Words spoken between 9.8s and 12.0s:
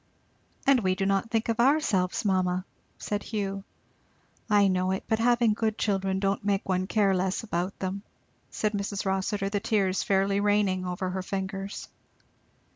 fairly raining over her fingers.